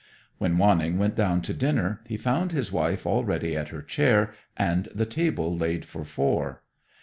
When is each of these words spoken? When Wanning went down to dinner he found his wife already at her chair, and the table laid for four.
When 0.39 0.57
Wanning 0.57 0.97
went 0.97 1.13
down 1.15 1.43
to 1.43 1.53
dinner 1.53 2.01
he 2.07 2.17
found 2.17 2.53
his 2.53 2.71
wife 2.71 3.05
already 3.05 3.55
at 3.55 3.67
her 3.67 3.83
chair, 3.83 4.33
and 4.57 4.85
the 4.95 5.05
table 5.05 5.55
laid 5.55 5.85
for 5.85 6.03
four. 6.03 6.63